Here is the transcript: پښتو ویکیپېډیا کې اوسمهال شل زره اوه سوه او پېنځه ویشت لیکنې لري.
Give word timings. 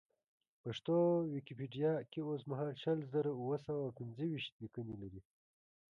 پښتو 0.63 0.95
ویکیپېډیا 1.33 1.91
کې 2.11 2.19
اوسمهال 2.23 2.71
شل 2.83 2.99
زره 3.13 3.31
اوه 3.41 3.57
سوه 3.65 3.81
او 3.85 3.91
پېنځه 3.97 4.23
ویشت 4.29 4.53
لیکنې 4.63 4.95
لري. 5.01 5.21